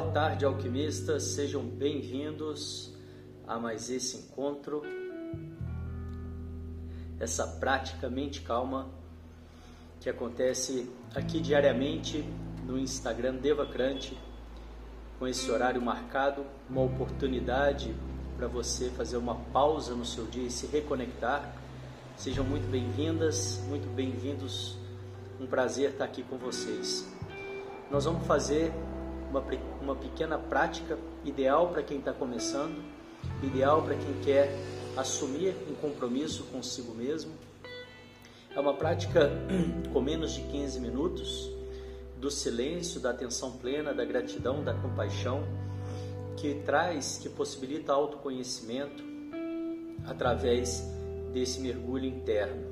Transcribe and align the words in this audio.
Boa 0.00 0.12
tarde, 0.12 0.46
alquimistas, 0.46 1.24
sejam 1.24 1.62
bem-vindos 1.62 2.90
a 3.46 3.58
mais 3.58 3.90
esse 3.90 4.16
encontro, 4.16 4.80
essa 7.20 7.46
prática 7.46 8.08
mente 8.08 8.40
calma 8.40 8.88
que 10.00 10.08
acontece 10.08 10.90
aqui 11.14 11.38
diariamente 11.38 12.24
no 12.64 12.78
Instagram 12.78 13.36
Devacrante, 13.36 14.18
com 15.18 15.28
esse 15.28 15.50
horário 15.50 15.82
marcado, 15.82 16.46
uma 16.68 16.80
oportunidade 16.80 17.94
para 18.38 18.48
você 18.48 18.88
fazer 18.88 19.18
uma 19.18 19.34
pausa 19.52 19.94
no 19.94 20.06
seu 20.06 20.24
dia 20.24 20.46
e 20.46 20.50
se 20.50 20.66
reconectar. 20.66 21.54
Sejam 22.16 22.42
muito 22.42 22.66
bem-vindas, 22.70 23.62
muito 23.68 23.86
bem-vindos. 23.94 24.78
Um 25.38 25.46
prazer 25.46 25.90
estar 25.90 26.06
aqui 26.06 26.22
com 26.22 26.38
vocês. 26.38 27.06
Nós 27.90 28.06
vamos 28.06 28.26
fazer 28.26 28.72
uma, 29.30 29.44
uma 29.80 29.96
pequena 29.96 30.38
prática 30.38 30.98
ideal 31.24 31.68
para 31.68 31.82
quem 31.82 31.98
está 31.98 32.12
começando, 32.12 32.82
ideal 33.42 33.82
para 33.82 33.94
quem 33.94 34.14
quer 34.22 34.52
assumir 34.96 35.54
um 35.68 35.74
compromisso 35.74 36.44
consigo 36.44 36.94
mesmo. 36.94 37.32
É 38.54 38.58
uma 38.58 38.74
prática 38.74 39.30
com 39.92 40.00
menos 40.00 40.32
de 40.32 40.42
15 40.42 40.80
minutos, 40.80 41.50
do 42.18 42.30
silêncio, 42.30 43.00
da 43.00 43.10
atenção 43.10 43.52
plena, 43.52 43.94
da 43.94 44.04
gratidão, 44.04 44.62
da 44.62 44.74
compaixão 44.74 45.42
que 46.36 46.54
traz, 46.66 47.18
que 47.18 47.28
possibilita 47.28 47.92
autoconhecimento 47.92 49.02
através 50.06 50.84
desse 51.32 51.60
mergulho 51.60 52.04
interno. 52.06 52.68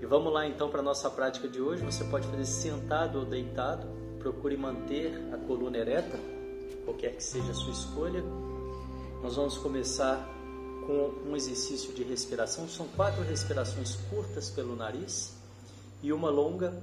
E 0.00 0.06
vamos 0.06 0.32
lá 0.32 0.46
então 0.46 0.68
para 0.70 0.80
a 0.80 0.82
nossa 0.82 1.10
prática 1.10 1.48
de 1.48 1.60
hoje. 1.60 1.84
Você 1.84 2.04
pode 2.04 2.26
fazer 2.28 2.44
sentado 2.44 3.18
ou 3.18 3.24
deitado. 3.24 3.88
Procure 4.18 4.56
manter 4.56 5.12
a 5.32 5.36
coluna 5.36 5.78
ereta, 5.78 6.18
qualquer 6.84 7.16
que 7.16 7.22
seja 7.22 7.50
a 7.50 7.54
sua 7.54 7.72
escolha. 7.72 8.22
Nós 9.22 9.36
vamos 9.36 9.58
começar 9.58 10.28
com 10.86 11.28
um 11.28 11.36
exercício 11.36 11.92
de 11.92 12.02
respiração. 12.02 12.68
São 12.68 12.86
quatro 12.88 13.22
respirações 13.22 13.96
curtas 14.10 14.50
pelo 14.50 14.74
nariz 14.74 15.36
e 16.02 16.12
uma 16.12 16.30
longa. 16.30 16.80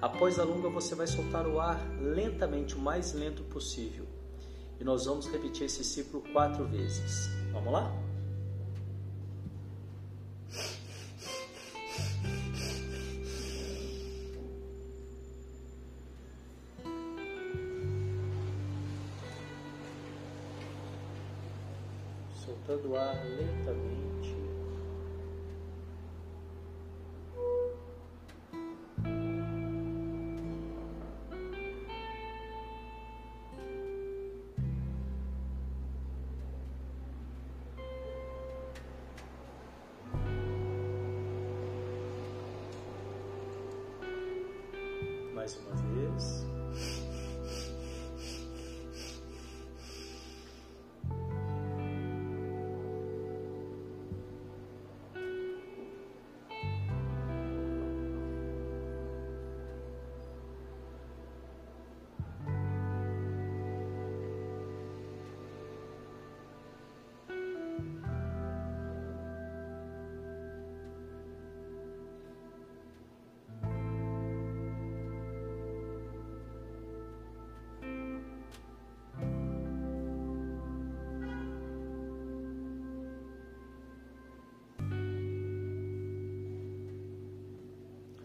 Após 0.00 0.38
a 0.38 0.44
longa, 0.44 0.68
você 0.68 0.94
vai 0.94 1.06
soltar 1.06 1.46
o 1.46 1.60
ar 1.60 1.80
lentamente, 2.00 2.74
o 2.74 2.78
mais 2.78 3.12
lento 3.12 3.42
possível 3.44 4.06
e 4.80 4.84
nós 4.84 5.04
vamos 5.04 5.26
repetir 5.30 5.66
esse 5.66 5.84
ciclo 5.84 6.22
quatro 6.32 6.66
vezes. 6.66 7.28
Vamos 7.52 7.70
lá? 7.70 7.92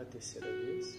Terceira 0.05 0.47
vez. 0.47 0.95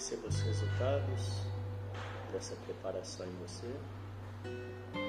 Perceba 0.00 0.28
os 0.28 0.40
resultados 0.40 1.42
dessa 2.32 2.56
preparação 2.64 3.26
em 3.26 3.36
você. 3.36 4.99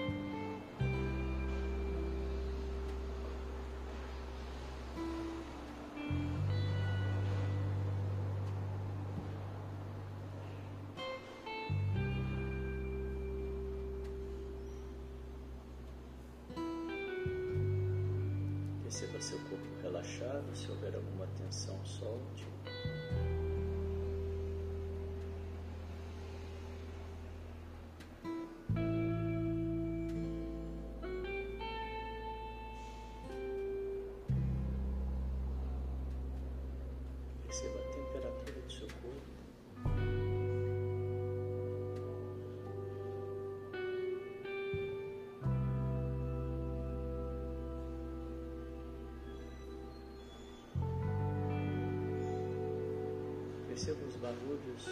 Perceba 53.84 54.06
os 54.06 54.16
barulhos, 54.18 54.86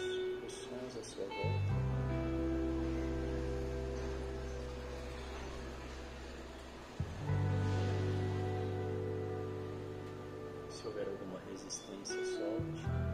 os 0.44 0.52
sons 0.52 0.96
à 0.98 1.02
sua 1.04 1.24
volta. 1.26 1.70
Se 10.70 10.86
houver 10.88 11.06
alguma 11.06 11.38
resistência, 11.48 12.16
solte. 12.24 13.09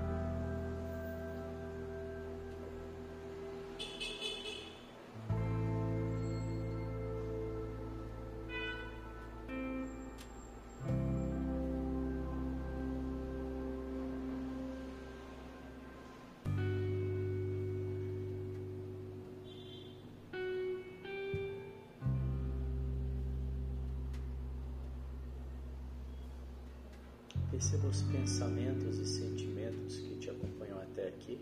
Os 27.67 28.03
pensamentos 28.03 28.99
e 28.99 29.07
sentimentos 29.07 29.99
que 29.99 30.17
te 30.19 30.31
acompanham 30.31 30.79
até 30.81 31.09
aqui, 31.09 31.41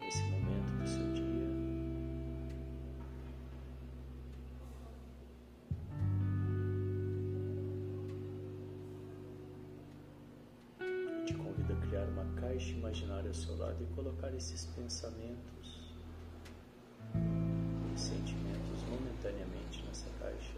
nesse 0.00 0.22
momento 0.24 0.72
do 0.78 0.86
seu 0.86 1.12
dia. 1.12 1.48
Eu 11.18 11.24
te 11.24 11.34
convido 11.34 11.72
a 11.72 11.76
criar 11.86 12.06
uma 12.08 12.24
caixa 12.40 12.70
imaginária 12.72 13.28
ao 13.28 13.34
seu 13.34 13.56
lado 13.56 13.82
e 13.82 13.86
colocar 13.94 14.34
esses 14.34 14.66
pensamentos 14.66 15.94
e 17.94 17.98
sentimentos 17.98 18.82
momentaneamente 18.88 19.84
nessa 19.84 20.10
caixa. 20.20 20.54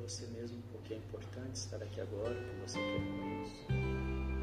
Você 0.00 0.26
mesmo 0.28 0.62
porque 0.72 0.94
é 0.94 0.96
importante 0.96 1.56
estar 1.56 1.82
aqui 1.82 2.00
agora, 2.00 2.34
que 2.34 2.60
você 2.60 2.78
quer 2.78 3.00
com 3.00 3.42
isso. 3.42 4.39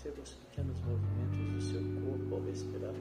Perceba 0.00 0.22
os 0.22 0.34
pequenos 0.34 0.80
movimentos 0.82 1.38
do 1.54 1.60
seu 1.60 1.82
corpo 2.04 2.36
ao 2.36 2.42
respirar. 2.42 2.94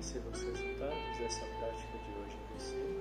Perceba 0.00 0.30
os 0.30 0.42
resultados 0.42 1.18
dessa 1.18 1.44
prática 1.58 1.98
de 1.98 2.18
hoje 2.18 2.34
em 2.34 2.58
você. 2.58 2.99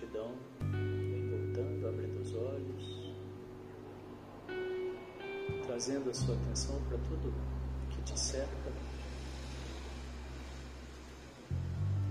Prontidão, 0.00 0.34
vem 0.60 1.28
voltando, 1.28 1.88
abrindo 1.88 2.20
os 2.22 2.34
olhos, 2.34 3.12
trazendo 5.66 6.10
a 6.10 6.14
sua 6.14 6.34
atenção 6.34 6.80
para 6.88 6.96
tudo 6.98 7.34
que 7.90 8.02
te 8.02 8.18
cerca. 8.18 8.72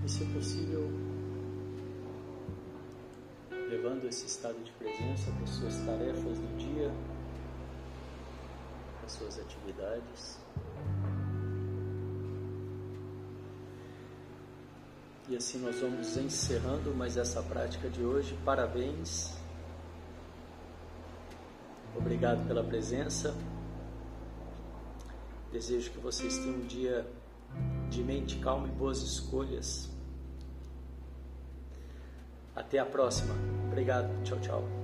E, 0.04 0.08
se 0.08 0.24
possível, 0.26 0.88
levando 3.50 4.06
esse 4.06 4.26
estado 4.26 4.62
de 4.62 4.70
presença 4.72 5.30
para 5.32 5.42
as 5.42 5.50
suas 5.50 5.76
tarefas 5.84 6.38
do 6.38 6.56
dia, 6.58 6.92
para 8.96 9.06
as 9.06 9.12
suas 9.12 9.38
atividades. 9.38 10.38
E 15.30 15.36
assim 15.36 15.60
nós 15.60 15.78
vamos 15.78 16.16
encerrando 16.16 16.92
mais 16.92 17.16
essa 17.16 17.40
prática 17.40 17.88
de 17.88 18.02
hoje. 18.02 18.36
Parabéns. 18.44 19.32
Obrigado 21.96 22.44
pela 22.48 22.64
presença. 22.64 23.32
Desejo 25.52 25.92
que 25.92 25.98
vocês 25.98 26.36
tenham 26.38 26.56
um 26.56 26.66
dia 26.66 27.06
de 27.88 28.02
mente 28.02 28.40
calma 28.40 28.66
e 28.66 28.72
boas 28.72 29.02
escolhas. 29.02 29.88
Até 32.56 32.80
a 32.80 32.84
próxima. 32.84 33.32
Obrigado. 33.68 34.10
Tchau, 34.24 34.40
tchau. 34.40 34.79